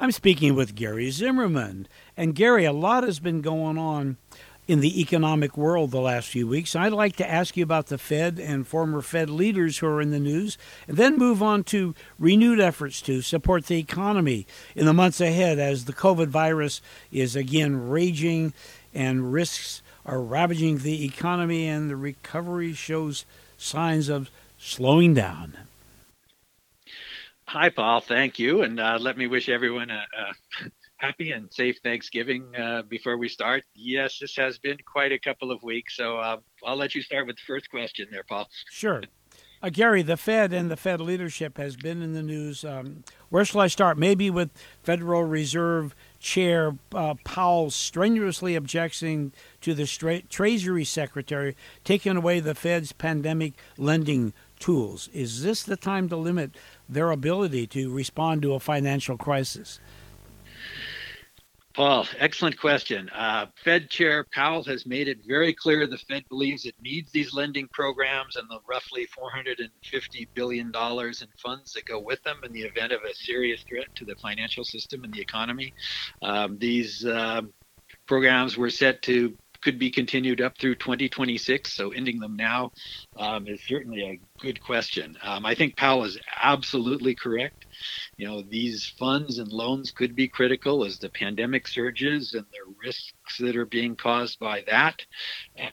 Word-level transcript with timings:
I'm 0.00 0.12
speaking 0.12 0.54
with 0.54 0.76
Gary 0.76 1.10
Zimmerman. 1.10 1.88
And 2.16 2.36
Gary, 2.36 2.64
a 2.64 2.72
lot 2.72 3.02
has 3.02 3.18
been 3.18 3.40
going 3.40 3.76
on 3.76 4.16
in 4.68 4.78
the 4.78 5.00
economic 5.00 5.56
world 5.56 5.90
the 5.90 6.00
last 6.00 6.28
few 6.28 6.46
weeks. 6.46 6.76
I'd 6.76 6.92
like 6.92 7.16
to 7.16 7.28
ask 7.28 7.56
you 7.56 7.64
about 7.64 7.86
the 7.86 7.98
Fed 7.98 8.38
and 8.38 8.64
former 8.64 9.02
Fed 9.02 9.28
leaders 9.28 9.78
who 9.78 9.88
are 9.88 10.00
in 10.00 10.12
the 10.12 10.20
news, 10.20 10.56
and 10.86 10.96
then 10.96 11.18
move 11.18 11.42
on 11.42 11.64
to 11.64 11.96
renewed 12.16 12.60
efforts 12.60 13.02
to 13.02 13.22
support 13.22 13.66
the 13.66 13.80
economy 13.80 14.46
in 14.76 14.86
the 14.86 14.92
months 14.92 15.20
ahead 15.20 15.58
as 15.58 15.86
the 15.86 15.92
COVID 15.92 16.28
virus 16.28 16.80
is 17.10 17.34
again 17.34 17.88
raging 17.88 18.52
and 18.94 19.32
risks 19.32 19.82
are 20.06 20.22
ravaging 20.22 20.78
the 20.78 21.04
economy 21.04 21.66
and 21.66 21.90
the 21.90 21.96
recovery 21.96 22.72
shows 22.72 23.24
signs 23.56 24.08
of 24.08 24.30
slowing 24.58 25.12
down. 25.12 25.56
Hi, 27.48 27.70
Paul. 27.70 28.02
Thank 28.02 28.38
you. 28.38 28.60
And 28.60 28.78
uh, 28.78 28.98
let 29.00 29.16
me 29.16 29.26
wish 29.26 29.48
everyone 29.48 29.88
a, 29.88 30.04
a 30.18 30.70
happy 30.98 31.32
and 31.32 31.50
safe 31.50 31.78
Thanksgiving 31.82 32.54
uh, 32.54 32.82
before 32.82 33.16
we 33.16 33.26
start. 33.26 33.64
Yes, 33.74 34.18
this 34.20 34.36
has 34.36 34.58
been 34.58 34.76
quite 34.84 35.12
a 35.12 35.18
couple 35.18 35.50
of 35.50 35.62
weeks. 35.62 35.96
So 35.96 36.18
uh, 36.18 36.36
I'll 36.62 36.76
let 36.76 36.94
you 36.94 37.00
start 37.00 37.26
with 37.26 37.36
the 37.36 37.42
first 37.46 37.70
question 37.70 38.06
there, 38.10 38.24
Paul. 38.28 38.46
Sure. 38.70 39.02
Uh, 39.62 39.70
Gary, 39.70 40.02
the 40.02 40.18
Fed 40.18 40.52
and 40.52 40.70
the 40.70 40.76
Fed 40.76 41.00
leadership 41.00 41.56
has 41.56 41.74
been 41.74 42.02
in 42.02 42.12
the 42.12 42.22
news. 42.22 42.66
Um, 42.66 43.02
where 43.30 43.46
shall 43.46 43.62
I 43.62 43.66
start? 43.68 43.96
Maybe 43.96 44.28
with 44.28 44.50
Federal 44.82 45.24
Reserve 45.24 45.94
Chair 46.20 46.76
uh, 46.94 47.14
Powell 47.24 47.70
strenuously 47.70 48.54
objecting 48.56 49.32
to 49.62 49.72
the 49.72 49.86
stra- 49.86 50.22
Treasury 50.22 50.84
Secretary 50.84 51.56
taking 51.82 52.16
away 52.16 52.40
the 52.40 52.54
Fed's 52.54 52.92
pandemic 52.92 53.54
lending 53.78 54.34
tools. 54.60 55.08
Is 55.12 55.42
this 55.42 55.62
the 55.62 55.76
time 55.76 56.08
to 56.08 56.16
limit 56.16 56.52
their 56.88 57.10
ability 57.10 57.66
to 57.68 57.92
respond 57.92 58.42
to 58.42 58.54
a 58.54 58.60
financial 58.60 59.16
crisis? 59.16 59.80
Paul, 61.78 62.08
excellent 62.18 62.58
question. 62.58 63.08
Uh, 63.10 63.46
Fed 63.62 63.88
Chair 63.88 64.26
Powell 64.34 64.64
has 64.64 64.84
made 64.84 65.06
it 65.06 65.18
very 65.24 65.52
clear 65.52 65.86
the 65.86 65.96
Fed 65.96 66.24
believes 66.28 66.64
it 66.64 66.74
needs 66.82 67.12
these 67.12 67.32
lending 67.32 67.68
programs 67.68 68.34
and 68.34 68.50
the 68.50 68.58
roughly 68.68 69.06
$450 69.16 70.26
billion 70.34 70.72
in 70.74 71.28
funds 71.40 71.72
that 71.74 71.84
go 71.84 72.00
with 72.00 72.20
them 72.24 72.40
in 72.42 72.52
the 72.52 72.62
event 72.62 72.90
of 72.90 73.02
a 73.08 73.14
serious 73.14 73.62
threat 73.62 73.86
to 73.94 74.04
the 74.04 74.16
financial 74.16 74.64
system 74.64 75.04
and 75.04 75.14
the 75.14 75.20
economy. 75.20 75.72
Um, 76.20 76.58
these 76.58 77.04
uh, 77.04 77.42
programs 78.06 78.58
were 78.58 78.70
set 78.70 79.00
to 79.02 79.36
could 79.68 79.78
be 79.78 79.90
continued 79.90 80.40
up 80.40 80.56
through 80.56 80.74
2026. 80.76 81.70
So 81.70 81.90
ending 81.90 82.20
them 82.20 82.36
now 82.36 82.72
um, 83.18 83.46
is 83.46 83.60
certainly 83.66 84.02
a 84.02 84.20
good 84.42 84.62
question. 84.62 85.14
Um, 85.22 85.44
I 85.44 85.54
think 85.54 85.76
Powell 85.76 86.04
is 86.04 86.18
absolutely 86.40 87.14
correct. 87.14 87.66
You 88.16 88.28
know, 88.28 88.42
these 88.48 88.90
funds 88.98 89.36
and 89.36 89.52
loans 89.52 89.90
could 89.90 90.16
be 90.16 90.26
critical 90.26 90.86
as 90.86 90.98
the 90.98 91.10
pandemic 91.10 91.68
surges 91.68 92.32
and 92.32 92.46
the 92.50 92.74
risks 93.28 93.38
that 93.38 93.56
are 93.56 93.66
being 93.66 93.96
caused 93.96 94.38
by 94.38 94.62
that, 94.66 95.00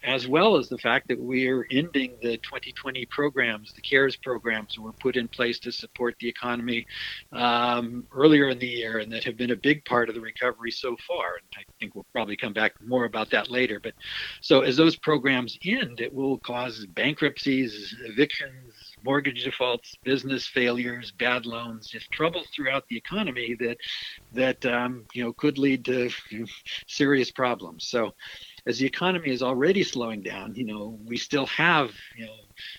as 0.03 0.27
well 0.27 0.57
as 0.57 0.69
the 0.69 0.77
fact 0.77 1.07
that 1.07 1.19
we 1.19 1.47
are 1.47 1.65
ending 1.71 2.17
the 2.21 2.37
2020 2.37 3.05
programs, 3.09 3.73
the 3.73 3.81
CARES 3.81 4.17
programs 4.17 4.75
that 4.75 4.81
were 4.81 4.93
put 4.93 5.15
in 5.15 5.27
place 5.27 5.59
to 5.59 5.71
support 5.71 6.15
the 6.19 6.27
economy 6.27 6.85
um, 7.31 8.05
earlier 8.13 8.49
in 8.49 8.59
the 8.59 8.67
year 8.67 8.99
and 8.99 9.11
that 9.11 9.23
have 9.23 9.37
been 9.37 9.51
a 9.51 9.55
big 9.55 9.83
part 9.85 10.09
of 10.09 10.15
the 10.15 10.21
recovery 10.21 10.71
so 10.71 10.95
far. 11.07 11.35
And 11.35 11.47
I 11.57 11.63
think 11.79 11.95
we'll 11.95 12.05
probably 12.13 12.37
come 12.37 12.53
back 12.53 12.73
more 12.85 13.05
about 13.05 13.29
that 13.31 13.49
later. 13.49 13.79
But 13.81 13.93
so 14.41 14.61
as 14.61 14.77
those 14.77 14.95
programs 14.97 15.57
end, 15.65 15.99
it 16.01 16.13
will 16.13 16.39
cause 16.39 16.85
bankruptcies, 16.87 17.95
evictions, 18.05 18.74
mortgage 19.05 19.43
defaults, 19.43 19.95
business 20.03 20.47
failures, 20.47 21.11
bad 21.11 21.45
loans, 21.45 21.87
just 21.87 22.11
troubles 22.11 22.47
throughout 22.53 22.83
the 22.89 22.97
economy 22.97 23.55
that 23.59 23.77
that 24.33 24.65
um, 24.65 25.05
you 25.13 25.23
know 25.23 25.31
could 25.33 25.57
lead 25.57 25.85
to 25.85 26.09
serious 26.87 27.31
problems. 27.31 27.87
So, 27.87 28.11
as 28.65 28.79
the 28.79 28.85
economy 28.85 29.29
is 29.29 29.43
already 29.43 29.83
slowing 29.83 30.21
down, 30.21 30.55
you 30.55 30.65
know 30.65 30.99
we 31.05 31.17
still 31.17 31.45
have 31.45 31.91
you 32.17 32.25
know 32.25 32.35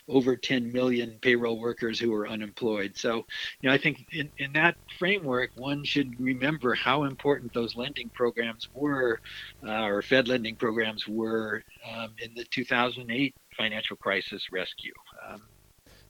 over 0.08 0.36
10 0.36 0.72
million 0.72 1.18
payroll 1.20 1.58
workers 1.60 1.98
who 1.98 2.12
are 2.14 2.28
unemployed. 2.28 2.96
So, 2.96 3.26
you 3.60 3.68
know, 3.68 3.74
I 3.74 3.78
think 3.78 4.06
in, 4.12 4.30
in 4.38 4.52
that 4.54 4.76
framework, 4.98 5.50
one 5.54 5.84
should 5.84 6.18
remember 6.18 6.74
how 6.74 7.04
important 7.04 7.52
those 7.52 7.76
lending 7.76 8.10
programs 8.14 8.68
were, 8.72 9.20
uh, 9.66 9.84
or 9.84 10.02
Fed 10.02 10.28
lending 10.28 10.56
programs 10.56 11.06
were 11.06 11.62
um, 11.90 12.14
in 12.18 12.34
the 12.34 12.44
2008 12.44 13.34
financial 13.56 13.96
crisis 13.96 14.46
rescue. 14.52 14.92
Um, 15.28 15.42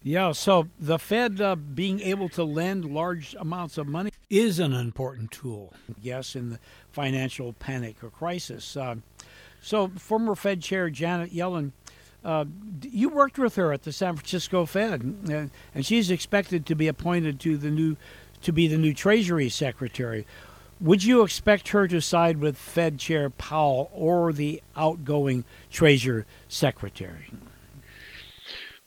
yeah, 0.06 0.31
so 0.31 0.69
the 0.78 1.00
Fed 1.00 1.41
uh, 1.41 1.56
being 1.56 1.99
able 2.00 2.28
to 2.28 2.44
lend 2.44 2.84
large 2.84 3.34
amounts 3.41 3.77
of 3.77 3.89
money 3.89 4.12
is 4.31 4.61
an 4.61 4.72
important 4.72 5.33
tool, 5.33 5.72
yes, 6.00 6.37
in 6.37 6.50
the 6.50 6.61
financial 6.93 7.55
panic 7.55 8.05
or 8.05 8.11
crisis. 8.11 8.77
Uh, 8.77 8.94
so, 9.61 9.89
former 9.89 10.37
Fed 10.37 10.62
Chair 10.62 10.91
Janet 10.91 11.34
Yellen, 11.34 11.72
uh, 12.25 12.44
you 12.83 13.09
worked 13.09 13.37
with 13.37 13.56
her 13.56 13.72
at 13.72 13.83
the 13.83 13.91
San 13.91 14.15
Francisco 14.15 14.65
Fed, 14.65 15.17
uh, 15.28 15.47
and 15.75 15.84
she's 15.84 16.09
expected 16.09 16.67
to 16.67 16.77
be 16.77 16.87
appointed 16.87 17.41
to 17.41 17.56
the 17.56 17.71
new 17.71 17.97
to 18.43 18.53
be 18.53 18.69
the 18.69 18.78
new 18.78 18.94
Treasury 18.94 19.49
Secretary. 19.49 20.25
Would 20.78 21.03
you 21.03 21.25
expect 21.25 21.71
her 21.71 21.88
to 21.88 22.00
side 22.00 22.37
with 22.37 22.56
Fed 22.56 23.00
Chair 23.00 23.28
Powell 23.28 23.91
or 23.93 24.33
the 24.33 24.62
outgoing 24.77 25.44
Treasury 25.69 26.27
Secretary? 26.49 27.33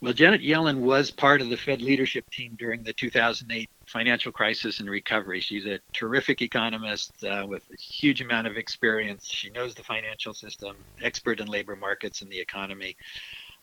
Well, 0.01 0.13
Janet 0.13 0.41
Yellen 0.41 0.79
was 0.79 1.11
part 1.11 1.41
of 1.41 1.49
the 1.49 1.57
Fed 1.57 1.81
leadership 1.81 2.25
team 2.31 2.55
during 2.57 2.83
the 2.83 2.93
2008 2.93 3.69
financial 3.87 4.31
crisis 4.31 4.79
and 4.79 4.89
recovery. 4.89 5.41
She's 5.41 5.65
a 5.65 5.79
terrific 5.93 6.41
economist 6.41 7.21
uh, 7.23 7.45
with 7.45 7.63
a 7.69 7.75
huge 7.99 8.21
amount 8.21 8.47
of 8.47 8.55
experience. 8.55 9.27
She 9.29 9.49
knows 9.49 9.75
the 9.75 9.83
financial 9.83 10.33
system, 10.33 10.85
expert 11.01 11.41
in 11.41 11.47
labor 11.47 11.75
markets 11.75 12.21
and 12.21 12.31
the 12.31 12.39
economy. 12.39 12.95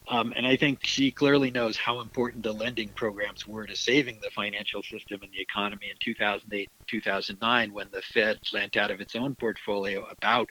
Um, 0.09 0.33
and 0.37 0.47
I 0.47 0.57
think 0.57 0.85
she 0.85 1.11
clearly 1.11 1.51
knows 1.51 1.77
how 1.77 2.01
important 2.01 2.45
the 2.45 2.53
lending 2.53 2.91
programs 2.91 3.47
were 3.47 3.67
to 3.67 3.75
saving 3.75 4.21
the 4.23 4.31
financial 4.31 4.83
system 4.83 5.21
and 5.23 5.33
the 5.33 5.41
economy 5.41 5.91
in 5.91 5.97
2008 6.01 6.69
2009 6.87 7.73
when 7.73 7.89
the 7.91 8.03
Fed 8.03 8.39
lent 8.53 8.77
out 8.77 8.91
of 8.91 9.01
its 9.01 9.17
own 9.17 9.35
portfolio 9.35 10.07
about 10.11 10.49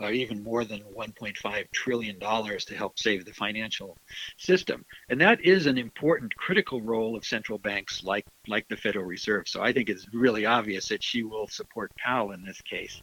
uh, 0.00 0.10
even 0.10 0.42
more 0.42 0.64
than 0.64 0.80
1.5 0.96 1.70
trillion 1.72 2.18
dollars 2.18 2.64
to 2.66 2.74
help 2.74 2.98
save 2.98 3.24
the 3.24 3.32
financial 3.32 3.96
system. 4.38 4.84
And 5.08 5.20
that 5.20 5.44
is 5.44 5.66
an 5.66 5.78
important 5.78 6.34
critical 6.36 6.80
role 6.80 7.16
of 7.16 7.24
central 7.24 7.58
banks 7.58 8.02
like 8.02 8.24
like 8.48 8.66
the 8.68 8.76
Federal 8.76 9.04
Reserve. 9.04 9.48
So 9.48 9.62
I 9.62 9.72
think 9.72 9.88
it's 9.88 10.06
really 10.12 10.46
obvious 10.46 10.88
that 10.88 11.02
she 11.02 11.22
will 11.22 11.48
support 11.48 11.92
Powell 11.96 12.32
in 12.32 12.44
this 12.44 12.60
case. 12.62 13.02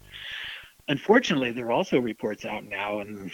Unfortunately, 0.88 1.52
there 1.52 1.68
are 1.68 1.72
also 1.72 2.00
reports 2.00 2.44
out 2.44 2.66
now, 2.66 3.00
and 3.00 3.32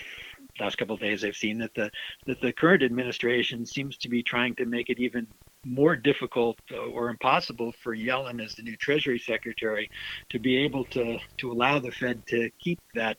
last 0.59 0.77
couple 0.77 0.95
of 0.95 1.01
days 1.01 1.23
I've 1.23 1.35
seen 1.35 1.59
that 1.59 1.73
the 1.75 1.91
that 2.25 2.41
the 2.41 2.53
current 2.53 2.83
administration 2.83 3.65
seems 3.65 3.97
to 3.97 4.09
be 4.09 4.23
trying 4.23 4.55
to 4.55 4.65
make 4.65 4.89
it 4.89 4.99
even 4.99 5.27
more 5.65 5.95
difficult 5.95 6.57
or 6.93 7.09
impossible 7.09 7.73
for 7.83 7.95
Yellen 7.95 8.43
as 8.43 8.55
the 8.55 8.63
new 8.63 8.77
Treasury 8.77 9.19
Secretary 9.19 9.89
to 10.29 10.39
be 10.39 10.57
able 10.57 10.85
to 10.85 11.17
to 11.37 11.51
allow 11.51 11.79
the 11.79 11.91
Fed 11.91 12.25
to 12.27 12.49
keep 12.59 12.79
that 12.95 13.17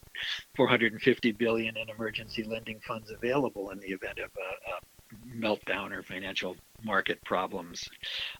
450 0.56 1.32
billion 1.32 1.77
in 1.77 1.88
emergency 1.91 2.44
lending 2.44 2.81
funds 2.87 3.10
available 3.10 3.71
in 3.71 3.78
the 3.81 3.88
event 3.88 4.19
of 4.19 4.31
a, 4.37 4.71
a 4.71 5.41
meltdown 5.41 5.93
or 5.93 6.03
financial 6.03 6.56
market 6.82 7.22
problems. 7.25 7.88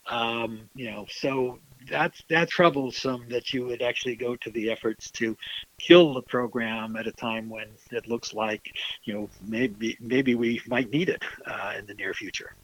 Um, 0.09 0.69
you 0.75 0.91
know, 0.91 1.05
so 1.09 1.59
that's 1.89 2.23
that's 2.29 2.51
troublesome 2.51 3.25
that 3.29 3.53
you 3.53 3.65
would 3.65 3.81
actually 3.81 4.15
go 4.15 4.35
to 4.37 4.49
the 4.51 4.71
efforts 4.71 5.11
to 5.11 5.35
kill 5.79 6.13
the 6.13 6.21
program 6.21 6.95
at 6.95 7.07
a 7.07 7.11
time 7.11 7.49
when 7.49 7.67
it 7.91 8.07
looks 8.07 8.33
like 8.33 8.73
you 9.03 9.13
know 9.13 9.29
maybe 9.45 9.97
maybe 9.99 10.35
we 10.35 10.61
might 10.67 10.89
need 10.91 11.09
it 11.09 11.23
uh, 11.45 11.73
in 11.77 11.85
the 11.85 11.93
near 11.93 12.13
future. 12.13 12.55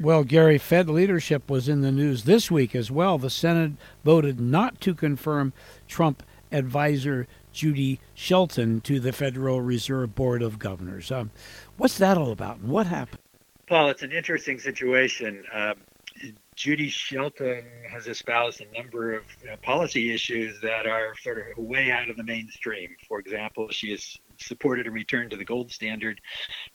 Well, 0.00 0.24
Gary, 0.24 0.56
Fed 0.56 0.88
leadership 0.88 1.50
was 1.50 1.68
in 1.68 1.82
the 1.82 1.92
news 1.92 2.24
this 2.24 2.50
week 2.50 2.74
as 2.74 2.90
well. 2.90 3.18
The 3.18 3.28
Senate 3.28 3.72
voted 4.02 4.40
not 4.40 4.80
to 4.80 4.94
confirm 4.94 5.52
Trump 5.86 6.22
advisor 6.50 7.26
Judy 7.52 8.00
Shelton 8.14 8.80
to 8.82 9.00
the 9.00 9.12
Federal 9.12 9.60
Reserve 9.60 10.14
Board 10.14 10.42
of 10.42 10.58
Governors. 10.58 11.10
Um, 11.10 11.30
what's 11.76 11.98
that 11.98 12.16
all 12.16 12.30
about? 12.30 12.62
What 12.62 12.86
happened? 12.86 13.20
Paul, 13.68 13.90
it's 13.90 14.02
an 14.02 14.12
interesting 14.12 14.58
situation. 14.58 15.44
Um, 15.52 15.74
Judy 16.58 16.88
Shelton 16.88 17.62
has 17.88 18.08
espoused 18.08 18.60
a 18.60 18.76
number 18.76 19.14
of 19.14 19.22
know, 19.44 19.54
policy 19.62 20.12
issues 20.12 20.60
that 20.60 20.88
are 20.88 21.14
sort 21.22 21.38
of 21.38 21.64
way 21.64 21.92
out 21.92 22.10
of 22.10 22.16
the 22.16 22.24
mainstream. 22.24 22.90
For 23.06 23.20
example, 23.20 23.68
she 23.70 23.92
has 23.92 24.16
supported 24.38 24.88
a 24.88 24.90
return 24.90 25.30
to 25.30 25.36
the 25.36 25.44
gold 25.44 25.70
standard. 25.70 26.20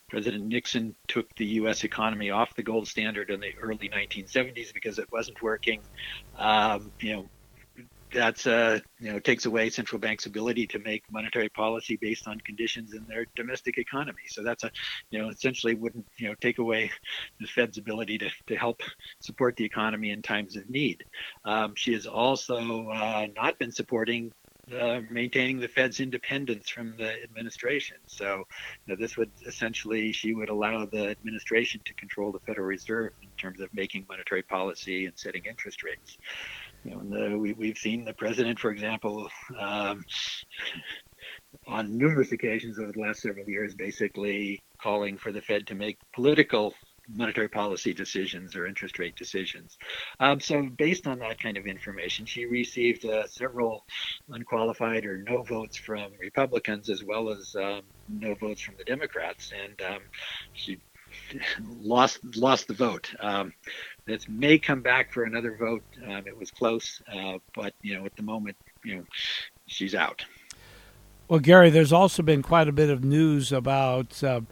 President 0.08 0.46
Nixon 0.46 0.94
took 1.06 1.26
the 1.36 1.44
U.S. 1.60 1.84
economy 1.84 2.30
off 2.30 2.56
the 2.56 2.62
gold 2.62 2.88
standard 2.88 3.28
in 3.28 3.40
the 3.40 3.52
early 3.60 3.90
1970s 3.90 4.72
because 4.72 4.98
it 4.98 5.12
wasn't 5.12 5.42
working. 5.42 5.82
Um, 6.38 6.90
you 7.00 7.12
know, 7.12 7.30
that's 8.14 8.46
uh, 8.46 8.78
you 8.98 9.12
know 9.12 9.18
takes 9.18 9.46
away 9.46 9.70
central 9.70 9.98
banks' 9.98 10.26
ability 10.26 10.66
to 10.68 10.78
make 10.78 11.02
monetary 11.10 11.48
policy 11.48 11.96
based 12.00 12.26
on 12.28 12.40
conditions 12.40 12.94
in 12.94 13.04
their 13.06 13.26
domestic 13.36 13.78
economy. 13.78 14.22
So 14.28 14.42
that's 14.42 14.64
a 14.64 14.70
you 15.10 15.20
know 15.20 15.28
essentially 15.28 15.74
wouldn't 15.74 16.06
you 16.18 16.28
know 16.28 16.34
take 16.40 16.58
away 16.58 16.90
the 17.40 17.46
Fed's 17.46 17.78
ability 17.78 18.18
to, 18.18 18.30
to 18.46 18.56
help 18.56 18.80
support 19.20 19.56
the 19.56 19.64
economy 19.64 20.10
in 20.10 20.22
times 20.22 20.56
of 20.56 20.68
need. 20.70 21.04
Um, 21.44 21.74
she 21.76 21.92
has 21.92 22.06
also 22.06 22.88
uh, 22.88 23.26
not 23.36 23.58
been 23.58 23.72
supporting 23.72 24.32
uh, 24.72 25.00
maintaining 25.10 25.60
the 25.60 25.68
Fed's 25.68 26.00
independence 26.00 26.70
from 26.70 26.96
the 26.96 27.22
administration. 27.22 27.98
So 28.06 28.44
you 28.86 28.94
know, 28.94 28.96
this 28.96 29.16
would 29.16 29.30
essentially, 29.46 30.12
she 30.12 30.32
would 30.32 30.48
allow 30.48 30.86
the 30.86 31.10
administration 31.10 31.82
to 31.84 31.94
control 31.94 32.32
the 32.32 32.38
Federal 32.40 32.66
Reserve 32.66 33.12
in 33.22 33.28
terms 33.38 33.60
of 33.60 33.68
making 33.74 34.06
monetary 34.08 34.42
policy 34.42 35.04
and 35.04 35.18
setting 35.18 35.44
interest 35.44 35.82
rates. 35.82 36.16
You 36.84 36.96
know, 36.96 37.30
the, 37.30 37.38
we, 37.38 37.52
we've 37.54 37.78
seen 37.78 38.04
the 38.04 38.12
president, 38.12 38.58
for 38.58 38.70
example, 38.70 39.28
um, 39.58 40.04
on 41.66 41.96
numerous 41.96 42.32
occasions 42.32 42.78
over 42.78 42.92
the 42.92 43.00
last 43.00 43.22
several 43.22 43.48
years, 43.48 43.74
basically 43.74 44.62
calling 44.80 45.16
for 45.16 45.32
the 45.32 45.40
Fed 45.40 45.66
to 45.68 45.74
make 45.74 45.98
political 46.14 46.74
monetary 47.08 47.48
policy 47.48 47.92
decisions 47.92 48.56
or 48.56 48.66
interest 48.66 48.98
rate 48.98 49.16
decisions. 49.16 49.76
Um, 50.20 50.40
so, 50.40 50.62
based 50.62 51.06
on 51.06 51.18
that 51.20 51.40
kind 51.40 51.56
of 51.56 51.66
information, 51.66 52.26
she 52.26 52.46
received 52.46 53.04
uh, 53.04 53.26
several 53.26 53.84
unqualified 54.28 55.04
or 55.04 55.18
no 55.18 55.42
votes 55.42 55.76
from 55.76 56.12
Republicans 56.20 56.88
as 56.90 57.04
well 57.04 57.30
as 57.30 57.54
um, 57.56 57.82
no 58.08 58.34
votes 58.34 58.60
from 58.60 58.76
the 58.78 58.84
Democrats, 58.84 59.52
and 59.52 59.80
um, 59.82 60.00
she 60.52 60.78
lost 61.62 62.20
lost 62.36 62.68
the 62.68 62.74
vote. 62.74 63.12
This 64.06 64.28
may 64.28 64.58
come 64.58 64.82
back 64.82 65.12
for 65.12 65.24
another 65.24 65.56
vote. 65.56 65.82
Um, 66.06 66.26
it 66.26 66.36
was 66.36 66.50
close, 66.50 67.00
uh, 67.12 67.38
but 67.54 67.74
you 67.82 67.98
know, 67.98 68.04
at 68.04 68.14
the 68.16 68.22
moment, 68.22 68.56
you 68.84 68.96
know, 68.96 69.04
she's 69.66 69.94
out. 69.94 70.24
Well, 71.28 71.40
Gary, 71.40 71.70
there's 71.70 71.92
also 71.92 72.22
been 72.22 72.42
quite 72.42 72.68
a 72.68 72.72
bit 72.72 72.90
of 72.90 73.02
news 73.02 73.50
about 73.50 74.22
uh, 74.22 74.42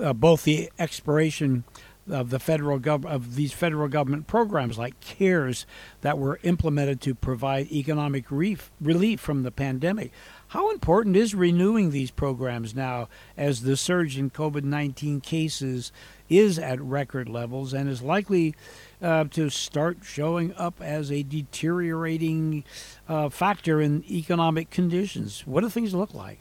uh, 0.00 0.14
both 0.14 0.44
the 0.44 0.70
expiration 0.78 1.64
of 2.10 2.30
the 2.30 2.38
federal 2.38 2.78
gov- 2.78 3.04
of 3.04 3.34
these 3.34 3.52
federal 3.52 3.88
government 3.88 4.26
programs 4.26 4.78
like 4.78 4.98
CARES 5.00 5.66
that 6.00 6.18
were 6.18 6.40
implemented 6.42 7.00
to 7.02 7.14
provide 7.14 7.70
economic 7.70 8.30
relief, 8.30 8.70
relief 8.80 9.20
from 9.20 9.42
the 9.42 9.50
pandemic. 9.50 10.12
How 10.48 10.70
important 10.70 11.14
is 11.14 11.34
renewing 11.34 11.90
these 11.90 12.10
programs 12.10 12.74
now 12.74 13.08
as 13.36 13.62
the 13.62 13.76
surge 13.76 14.16
in 14.16 14.30
COVID 14.30 14.64
19 14.64 15.20
cases 15.20 15.92
is 16.28 16.58
at 16.58 16.80
record 16.80 17.28
levels 17.28 17.74
and 17.74 17.88
is 17.88 18.02
likely 18.02 18.54
uh, 19.02 19.24
to 19.24 19.50
start 19.50 19.98
showing 20.02 20.54
up 20.54 20.80
as 20.80 21.12
a 21.12 21.22
deteriorating 21.22 22.64
uh, 23.08 23.28
factor 23.28 23.80
in 23.80 24.04
economic 24.10 24.70
conditions? 24.70 25.46
What 25.46 25.60
do 25.62 25.68
things 25.68 25.94
look 25.94 26.14
like? 26.14 26.40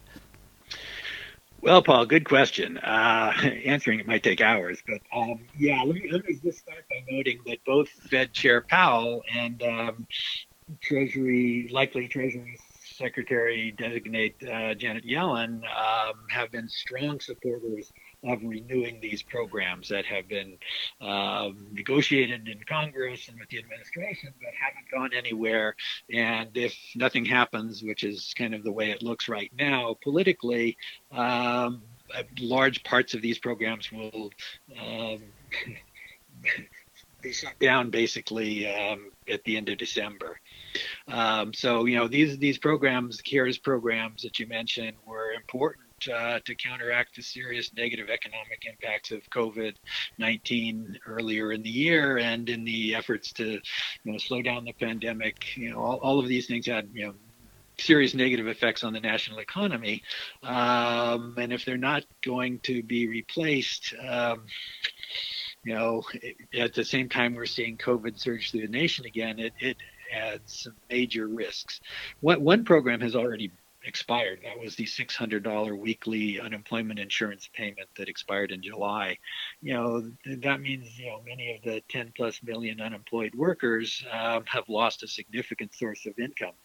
Well, 1.68 1.84
Paul, 1.84 2.06
good 2.06 2.24
question. 2.24 2.78
Uh, 2.78 3.34
answering 3.66 4.00
it 4.00 4.08
might 4.08 4.24
take 4.24 4.40
hours, 4.40 4.82
but 4.88 5.02
um, 5.14 5.42
yeah, 5.60 5.84
let 5.84 5.96
me, 5.96 6.08
let 6.10 6.24
me 6.24 6.40
just 6.42 6.60
start 6.60 6.86
by 6.90 6.96
noting 7.12 7.40
that 7.46 7.58
both 7.66 7.90
Fed 7.90 8.32
Chair 8.32 8.62
Powell 8.70 9.22
and 9.36 9.62
um, 9.62 10.08
Treasury, 10.82 11.68
likely 11.70 12.08
Treasury 12.08 12.58
Secretary 12.96 13.76
designate 13.78 14.42
uh, 14.44 14.76
Janet 14.76 15.04
Yellen 15.06 15.56
um, 15.58 16.14
have 16.30 16.54
been 16.54 16.70
strong 16.70 17.20
supporters 17.20 17.92
of 18.24 18.44
renewing 18.44 19.00
these 19.02 19.22
programs 19.22 19.90
that 19.90 20.06
have 20.06 20.28
been 20.28 20.58
uh, 21.02 21.50
negotiated 21.72 22.48
in 22.48 22.60
Congress 22.68 23.28
and 23.28 23.40
with 23.40 23.50
the 23.50 23.60
administration, 23.60 24.34
but 24.40 24.50
haven't 24.60 24.90
gone 24.92 25.12
anywhere. 25.14 25.76
And 26.12 26.50
if 26.56 26.76
nothing 26.96 27.26
happens, 27.26 27.84
which 27.84 28.04
is 28.04 28.34
kind 28.38 28.56
of 28.56 28.64
the 28.64 28.72
way 28.72 28.92
it 28.92 29.04
looks 29.04 29.30
right 29.30 29.52
now 29.58 29.96
politically, 30.02 30.78
um, 31.12 31.84
large 32.40 32.84
parts 32.84 33.14
of 33.14 33.22
these 33.22 33.38
programs 33.38 33.92
will 33.92 34.32
um, 34.80 35.20
be 37.22 37.34
shut 37.34 37.58
down 37.60 37.90
basically 37.90 38.68
um, 38.68 39.12
at 39.30 39.44
the 39.44 39.58
end 39.58 39.70
of 39.70 39.78
December. 39.78 40.40
Um, 41.08 41.54
so 41.54 41.86
you 41.86 41.96
know 41.96 42.08
these 42.08 42.38
these 42.38 42.58
programs, 42.58 43.22
CARES 43.22 43.58
programs 43.58 44.24
that 44.24 44.40
you 44.40 44.48
mentioned, 44.48 44.98
were 45.06 45.32
important 45.32 45.87
uh, 46.14 46.40
to 46.46 46.56
counteract 46.56 47.16
the 47.16 47.22
serious 47.22 47.74
negative 47.74 48.10
economic 48.10 48.66
impacts 48.70 49.12
of 49.12 49.22
COVID-19 49.30 50.98
earlier 51.08 51.52
in 51.52 51.64
the 51.64 51.70
year, 51.70 52.18
and 52.18 52.50
in 52.50 52.64
the 52.64 52.96
efforts 52.96 53.32
to 53.34 53.54
you 53.54 54.12
know 54.12 54.18
slow 54.18 54.42
down 54.42 54.66
the 54.66 54.74
pandemic. 54.74 55.58
You 55.58 55.72
know 55.72 55.80
all, 55.80 55.98
all 55.98 56.20
of 56.20 56.28
these 56.28 56.48
things 56.48 56.68
had 56.68 56.90
you 56.94 57.08
know 57.08 57.14
serious 57.80 58.14
negative 58.14 58.48
effects 58.48 58.84
on 58.84 58.94
the 58.94 59.00
national 59.00 59.40
economy. 59.40 60.04
Um, 60.44 61.36
and 61.38 61.54
if 61.54 61.66
they're 61.66 61.78
not 61.78 62.06
going 62.24 62.60
to 62.60 62.84
be 62.84 63.08
replaced, 63.08 63.94
um, 64.08 64.46
you 65.64 65.76
know, 65.76 66.04
at 66.58 66.74
the 66.74 66.84
same 66.84 67.10
time 67.10 67.36
we're 67.36 67.46
seeing 67.46 67.78
COVID 67.78 68.20
surge 68.20 68.52
through 68.52 68.62
the 68.62 68.68
nation 68.68 69.06
again, 69.06 69.40
it, 69.40 69.54
it 69.60 69.78
adds 70.14 70.62
some 70.64 70.76
major 70.90 71.28
risks. 71.28 71.82
What, 72.22 72.42
one 72.42 72.66
program 72.66 73.02
has 73.02 73.16
already 73.16 73.52
expired. 73.88 74.42
That 74.44 74.60
was 74.60 74.76
the 74.76 74.86
$600 74.86 75.80
weekly 75.80 76.40
unemployment 76.40 77.00
insurance 77.00 77.50
payment 77.54 77.90
that 77.98 78.10
expired 78.10 78.52
in 78.52 78.62
July. 78.62 79.18
You 79.62 79.74
know, 79.74 80.12
that 80.26 80.62
means, 80.62 81.00
you 81.00 81.08
know, 81.08 81.22
many 81.26 81.56
of 81.56 81.62
the 81.64 81.82
10 81.90 82.14
plus 82.16 82.42
million 82.44 82.82
unemployed 82.82 83.34
workers 83.36 84.06
um, 84.12 84.44
have 84.46 84.70
lost 84.70 85.04
a 85.04 85.08
significant 85.08 85.74
source 85.74 86.06
of 86.06 86.20
income. 86.20 86.56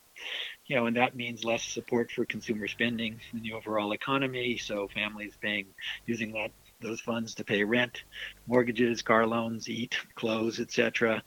You 0.67 0.77
know, 0.77 0.87
and 0.87 0.97
that 0.97 1.17
means 1.17 1.45
less 1.45 1.63
support 1.63 2.11
for 2.11 2.25
consumer 2.27 2.69
spending 2.69 3.19
in 3.33 3.43
the 3.43 3.53
overall 3.53 3.93
economy. 3.93 4.59
So 4.59 4.89
families 4.89 5.35
paying, 5.41 5.67
using 6.07 6.33
that 6.33 6.51
those 6.83 7.01
funds 7.01 7.35
to 7.37 7.45
pay 7.45 7.65
rent, 7.65 8.03
mortgages, 8.47 9.03
car 9.03 9.27
loans, 9.27 9.69
eat, 9.69 9.97
clothes, 10.17 10.61
etc. 10.61 11.23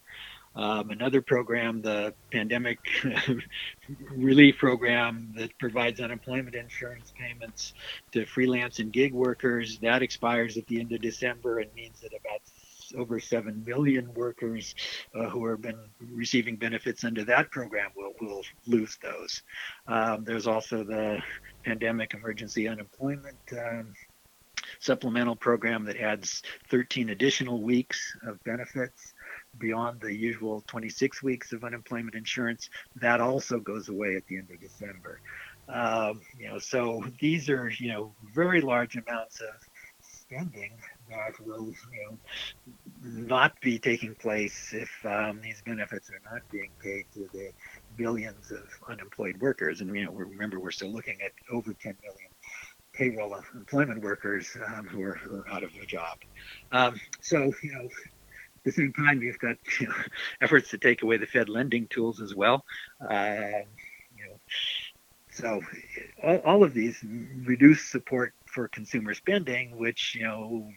Um, 0.55 0.89
another 0.89 1.21
program, 1.21 1.81
the 1.81 2.13
pandemic 2.31 2.79
relief 4.11 4.57
program 4.57 5.33
that 5.35 5.57
provides 5.59 5.99
unemployment 5.99 6.55
insurance 6.55 7.13
payments 7.17 7.73
to 8.11 8.25
freelance 8.25 8.79
and 8.79 8.91
gig 8.91 9.13
workers, 9.13 9.79
that 9.79 10.01
expires 10.01 10.57
at 10.57 10.65
the 10.67 10.79
end 10.79 10.91
of 10.93 11.01
December 11.01 11.59
and 11.59 11.73
means 11.73 11.99
that 12.01 12.13
about 12.13 12.41
over 12.95 13.19
7 13.19 13.63
million 13.65 14.13
workers 14.13 14.75
uh, 15.15 15.27
who 15.29 15.47
have 15.47 15.61
been 15.61 15.79
receiving 16.11 16.55
benefits 16.55 17.03
under 17.03 17.23
that 17.23 17.49
program 17.51 17.89
will, 17.95 18.13
will 18.21 18.43
lose 18.67 18.97
those. 19.01 19.41
Um, 19.87 20.23
there's 20.23 20.47
also 20.47 20.83
the 20.83 21.19
pandemic 21.63 22.13
emergency 22.13 22.67
unemployment 22.67 23.37
um, 23.53 23.93
supplemental 24.79 25.35
program 25.35 25.85
that 25.85 25.97
adds 25.97 26.43
13 26.69 27.09
additional 27.09 27.61
weeks 27.61 28.15
of 28.27 28.43
benefits 28.43 29.14
beyond 29.57 30.01
the 30.01 30.13
usual 30.13 30.63
26 30.67 31.23
weeks 31.23 31.53
of 31.53 31.63
unemployment 31.63 32.15
insurance. 32.15 32.69
That 32.95 33.21
also 33.21 33.59
goes 33.59 33.89
away 33.89 34.15
at 34.15 34.25
the 34.27 34.37
end 34.37 34.49
of 34.51 34.59
December. 34.59 35.19
Um, 35.67 36.21
you 36.37 36.47
know, 36.47 36.59
so 36.59 37.03
these 37.19 37.49
are 37.49 37.69
you 37.69 37.89
know 37.91 38.15
very 38.33 38.61
large 38.61 38.95
amounts 38.95 39.41
of 39.41 39.55
spending 40.01 40.77
that 41.09 41.39
will 41.45 41.67
you 41.67 42.09
know 42.09 42.17
not 43.03 43.59
be 43.61 43.79
taking 43.79 44.15
place 44.15 44.73
if 44.73 44.89
um, 45.05 45.39
these 45.41 45.61
benefits 45.65 46.09
are 46.09 46.33
not 46.33 46.41
being 46.51 46.71
paid 46.81 47.05
to 47.13 47.27
the 47.33 47.49
billions 47.95 48.51
of 48.51 48.63
unemployed 48.89 49.39
workers. 49.39 49.81
And 49.81 49.95
you 49.95 50.05
know, 50.05 50.11
remember 50.11 50.59
we're 50.59 50.71
still 50.71 50.91
looking 50.91 51.17
at 51.21 51.31
over 51.51 51.73
10 51.73 51.95
million 52.03 52.29
payroll 52.95 53.37
employment 53.53 54.01
workers 54.01 54.55
um, 54.67 54.87
who, 54.87 55.01
are, 55.03 55.15
who, 55.15 55.37
are, 55.37 55.49
out 55.49 55.63
of 55.63 55.71
a 55.81 55.85
job. 55.85 56.17
Um, 56.71 56.99
so, 57.21 57.51
you 57.61 57.73
know, 57.73 57.87
the 58.65 58.71
same 58.71 58.91
time, 58.93 59.21
you've 59.21 59.39
got 59.39 59.55
you 59.79 59.87
know, 59.87 59.95
efforts 60.41 60.71
to 60.71 60.77
take 60.77 61.03
away 61.03 61.17
the 61.17 61.25
Fed 61.25 61.49
lending 61.49 61.87
tools 61.87 62.21
as 62.21 62.35
well. 62.35 62.65
Uh, 63.01 63.63
you 64.17 64.25
know, 64.25 64.37
so 65.31 65.61
all, 66.23 66.37
all 66.37 66.63
of 66.63 66.73
these 66.73 67.03
reduce 67.43 67.83
support 67.83 68.33
for 68.45 68.69
consumer 68.69 69.13
spending, 69.13 69.77
which 69.77 70.15
you 70.15 70.23
know, 70.23 70.69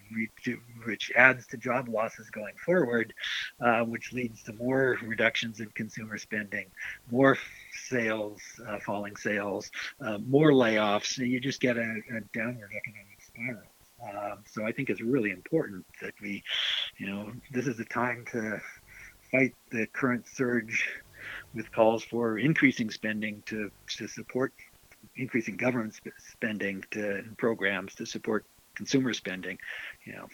which 0.84 1.12
adds 1.14 1.46
to 1.46 1.56
job 1.56 1.88
losses 1.88 2.28
going 2.30 2.54
forward, 2.56 3.14
uh, 3.60 3.82
which 3.82 4.12
leads 4.12 4.42
to 4.42 4.52
more 4.54 4.98
reductions 5.02 5.60
in 5.60 5.68
consumer 5.70 6.18
spending, 6.18 6.66
more 7.10 7.38
sales, 7.84 8.40
uh, 8.66 8.80
falling 8.80 9.14
sales, 9.14 9.70
uh, 10.00 10.18
more 10.18 10.50
layoffs, 10.50 11.18
you 11.18 11.38
just 11.38 11.60
get 11.60 11.76
a, 11.76 11.80
a 11.80 12.20
downward 12.34 12.70
economic 12.76 13.22
spiral. 13.22 13.62
Um, 14.02 14.44
so 14.46 14.64
I 14.64 14.72
think 14.72 14.90
it's 14.90 15.00
really 15.00 15.30
important 15.30 15.84
that 16.00 16.14
we, 16.20 16.42
you 16.98 17.06
know, 17.06 17.32
this 17.50 17.66
is 17.66 17.76
the 17.76 17.84
time 17.84 18.24
to 18.32 18.60
fight 19.32 19.54
the 19.70 19.86
current 19.92 20.26
surge 20.28 20.88
with 21.54 21.70
calls 21.72 22.04
for 22.04 22.38
increasing 22.38 22.90
spending 22.90 23.42
to 23.46 23.70
to 23.98 24.06
support 24.06 24.52
increasing 25.16 25.56
government 25.56 25.94
sp- 25.98 26.14
spending 26.18 26.84
to 26.92 27.22
programs 27.36 27.94
to 27.96 28.06
support 28.06 28.44
consumer 28.76 29.12
spending. 29.12 29.58
You 30.06 30.14
know, 30.14 30.26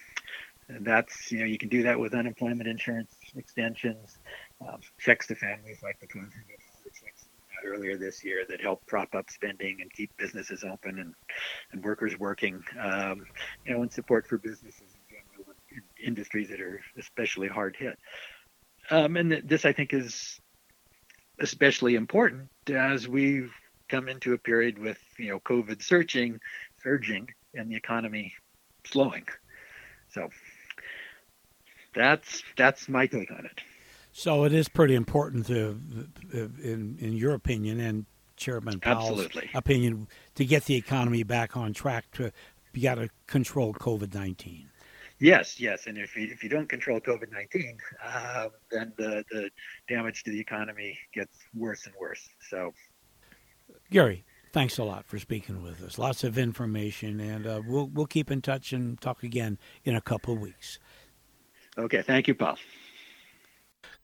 and 0.69 0.85
that's 0.85 1.33
you 1.33 1.41
know 1.41 1.47
you 1.47 1.59
can 1.59 1.69
do 1.69 1.83
that 1.85 1.99
with 1.99 2.15
unemployment 2.15 2.69
insurance 2.69 3.15
extensions, 3.37 4.19
um, 4.61 4.81
checks 5.01 5.27
to 5.29 5.35
families 5.35 5.81
like 5.83 5.99
the 6.01 6.07
$1,200 6.07 6.23
checks 6.23 6.64
earlier 7.65 7.97
this 7.97 8.25
year 8.25 8.45
that 8.49 8.61
helped 8.61 8.87
prop 8.87 9.15
up 9.15 9.31
spending 9.31 9.79
and 9.81 9.93
keep 9.93 10.11
businesses 10.17 10.65
open 10.65 10.99
and, 10.99 11.15
and 11.73 11.85
workers 11.85 12.19
working. 12.19 12.63
Um, 12.81 13.25
you 13.65 13.75
know, 13.75 13.83
and 13.83 13.93
support 13.93 14.27
for 14.27 14.39
businesses 14.39 14.81
in 14.95 15.17
general 15.17 15.55
in 15.71 16.07
industries 16.07 16.49
that 16.51 16.61
are 16.61 16.81
especially 16.99 17.49
hard 17.49 17.77
hit. 17.79 17.99
Um, 18.91 19.17
and 19.17 19.31
th- 19.31 19.45
this, 19.47 19.65
I 19.65 19.73
think, 19.73 19.93
is 19.93 20.41
especially 21.41 21.95
important 21.95 22.49
as 22.69 23.09
we've 23.09 23.53
come 23.89 24.09
into 24.09 24.33
a 24.33 24.39
period 24.39 24.79
with 24.79 24.99
you 25.19 25.29
know 25.31 25.41
COVID 25.41 25.83
surging, 25.83 26.41
surging, 26.83 27.29
and 27.55 27.71
the 27.71 27.77
economy 27.77 28.33
slowing. 28.87 29.25
So 30.11 30.29
that's 31.95 32.43
that's 32.57 32.89
my 32.89 33.07
take 33.07 33.31
on 33.31 33.47
it. 33.47 33.61
So 34.17 34.45
it 34.45 34.53
is 34.53 34.69
pretty 34.69 34.95
important 34.95 35.47
to, 35.49 35.81
in 36.33 36.97
in 37.01 37.15
your 37.15 37.35
opinion 37.35 37.81
and 37.81 38.07
Chairman 38.37 38.79
Powell's 38.79 39.11
Absolutely. 39.11 39.51
opinion, 39.55 40.07
to 40.37 40.45
get 40.45 40.67
the 40.67 40.77
economy 40.77 41.25
back 41.25 41.57
on 41.57 41.73
track. 41.73 42.05
To 42.13 42.31
you 42.73 42.83
got 42.83 42.95
to 42.95 43.09
control 43.27 43.75
COVID 43.75 44.15
nineteen. 44.15 44.71
Yes, 45.19 45.59
yes, 45.59 45.89
and 45.89 45.99
if 45.99 46.17
you, 46.17 46.29
if 46.31 46.45
you 46.45 46.49
don't 46.49 46.69
control 46.69 47.01
COVID 47.01 47.33
nineteen, 47.33 47.77
uh, 48.05 48.51
then 48.71 48.93
the 48.97 49.25
the 49.33 49.51
damage 49.89 50.23
to 50.25 50.31
the 50.31 50.39
economy 50.39 50.97
gets 51.13 51.37
worse 51.53 51.85
and 51.85 51.95
worse. 52.01 52.29
So, 52.49 52.73
Gary, 53.91 54.25
thanks 54.53 54.79
a 54.79 54.85
lot 54.85 55.07
for 55.07 55.19
speaking 55.19 55.61
with 55.61 55.83
us. 55.83 55.99
Lots 55.99 56.23
of 56.23 56.39
information, 56.39 57.19
and 57.19 57.49
uh, 57.49 57.63
we'll 57.67 57.89
we'll 57.89 58.07
keep 58.07 58.31
in 58.31 58.43
touch 58.43 58.73
and 58.73 59.01
talk 59.01 59.25
again 59.25 59.59
in 59.83 59.97
a 59.97 60.01
couple 60.01 60.35
of 60.35 60.41
weeks. 60.41 60.79
Okay, 61.77 62.03
thank 62.03 62.29
you, 62.29 62.37
Paul. 62.37 62.57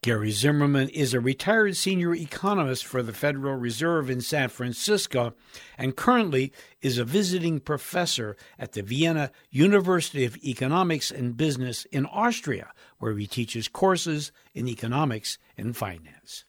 Gary 0.02 0.30
Zimmerman 0.30 0.88
is 0.88 1.12
a 1.12 1.20
retired 1.20 1.76
senior 1.76 2.14
economist 2.14 2.86
for 2.86 3.02
the 3.02 3.12
Federal 3.12 3.56
Reserve 3.56 4.08
in 4.08 4.22
San 4.22 4.48
Francisco 4.48 5.34
and 5.76 5.94
currently 5.94 6.54
is 6.80 6.96
a 6.96 7.04
visiting 7.04 7.60
professor 7.60 8.34
at 8.58 8.72
the 8.72 8.80
Vienna 8.80 9.30
University 9.50 10.24
of 10.24 10.38
Economics 10.38 11.10
and 11.10 11.36
Business 11.36 11.84
in 11.86 12.06
Austria, 12.06 12.72
where 12.98 13.14
he 13.14 13.26
teaches 13.26 13.68
courses 13.68 14.32
in 14.54 14.68
economics 14.68 15.36
and 15.58 15.76
finance. 15.76 16.46